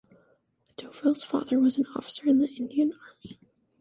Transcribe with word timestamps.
Doval's 0.77 1.23
father 1.23 1.59
was 1.59 1.77
an 1.77 1.85
officer 1.95 2.27
in 2.27 2.39
the 2.39 2.49
Indian 2.55 2.91
Army. 2.91 3.39